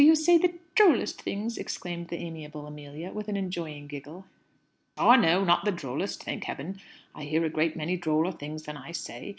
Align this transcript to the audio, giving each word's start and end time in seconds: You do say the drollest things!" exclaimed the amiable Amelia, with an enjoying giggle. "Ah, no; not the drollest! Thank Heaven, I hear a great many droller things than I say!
You 0.01 0.15
do 0.15 0.15
say 0.15 0.39
the 0.39 0.55
drollest 0.73 1.21
things!" 1.21 1.59
exclaimed 1.59 2.07
the 2.07 2.17
amiable 2.17 2.65
Amelia, 2.65 3.11
with 3.11 3.27
an 3.27 3.37
enjoying 3.37 3.85
giggle. 3.85 4.25
"Ah, 4.97 5.15
no; 5.15 5.43
not 5.43 5.63
the 5.63 5.71
drollest! 5.71 6.23
Thank 6.23 6.45
Heaven, 6.45 6.81
I 7.13 7.25
hear 7.25 7.45
a 7.45 7.49
great 7.51 7.75
many 7.75 7.97
droller 7.99 8.31
things 8.31 8.63
than 8.63 8.77
I 8.77 8.93
say! 8.93 9.29